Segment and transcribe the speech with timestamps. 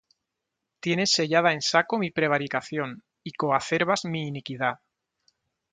[0.79, 4.79] Tienes sellada en saco mi prevaricación, Y coacervas mi iniquidad.